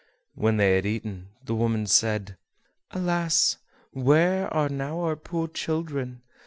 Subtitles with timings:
[0.33, 2.35] When they had eaten, the woman said:
[2.89, 3.57] "Alas!
[3.91, 6.23] where are now our poor children?